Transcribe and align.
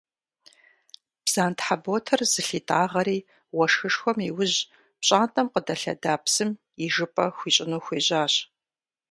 Бдзантхьэ 1.23 1.75
ботэр 1.83 2.21
зылъитӏагъэри 2.31 3.17
уэшхышхуэм 3.55 4.17
иужь 4.29 4.57
пщӏантӏэм 4.99 5.47
къыдэлъэда 5.53 6.13
псым 6.23 6.49
ижыпӏэ 6.85 7.25
хуищӏыну 7.37 7.81
хуежьащ. 7.85 8.33